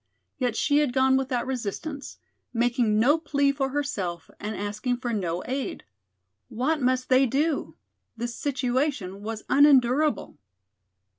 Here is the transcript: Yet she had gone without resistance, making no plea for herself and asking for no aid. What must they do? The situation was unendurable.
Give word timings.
Yet 0.39 0.55
she 0.55 0.79
had 0.79 0.93
gone 0.93 1.15
without 1.15 1.45
resistance, 1.45 2.17
making 2.51 2.97
no 2.99 3.19
plea 3.19 3.51
for 3.51 3.69
herself 3.69 4.31
and 4.39 4.55
asking 4.55 4.97
for 4.97 5.13
no 5.13 5.43
aid. 5.45 5.83
What 6.49 6.81
must 6.81 7.07
they 7.07 7.27
do? 7.27 7.75
The 8.17 8.27
situation 8.27 9.21
was 9.21 9.43
unendurable. 9.47 10.39